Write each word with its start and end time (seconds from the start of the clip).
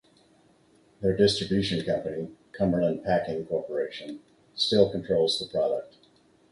Their 1.01 1.15
distribution 1.15 1.85
company, 1.85 2.31
Cumberland 2.53 3.03
Packing 3.03 3.45
Corporation, 3.45 4.21
still 4.55 4.89
controls 4.91 5.37
the 5.37 5.45
product. 5.45 5.97